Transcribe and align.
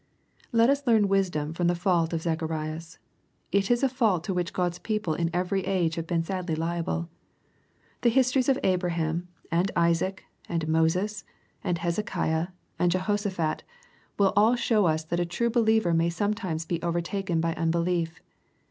Let 0.51 0.71
us 0.71 0.87
leaf:n 0.87 1.07
wisdom 1.07 1.53
from 1.53 1.67
the 1.67 1.75
fault 1.75 2.11
of 2.11 2.23
Zacharias. 2.23 2.97
I^ 3.53 3.69
is 3.69 3.83
a 3.83 3.87
fault 3.87 4.23
to 4.23 4.33
which 4.33 4.51
God's 4.51 4.79
people 4.79 5.13
in 5.13 5.29
every 5.31 5.63
age 5.63 5.93
have 5.93 6.07
been 6.07 6.23
sadly 6.23 6.55
liable. 6.55 7.07
The 8.01 8.09
histories 8.09 8.49
of 8.49 8.57
Abraham, 8.63 9.27
and 9.51 9.71
Isaac^ 9.75 10.21
and 10.49 10.63
18 10.63 10.75
EXPOSITORT 10.75 10.75
THOUGHTS. 10.75 10.95
Moses^ 10.95 11.23
and 11.63 11.77
Hezekiah^ 11.77 12.47
and 12.79 12.91
Jehoshaphat, 12.91 13.61
will 14.17 14.33
all 14.35 14.55
show 14.55 14.87
us 14.87 15.03
that 15.03 15.19
a 15.19 15.23
true 15.27 15.51
believer 15.51 15.93
may 15.93 16.09
sometimes 16.09 16.65
be 16.65 16.81
overtaken 16.81 17.39
by 17.39 17.53
un 17.53 17.69
belief. 17.69 18.21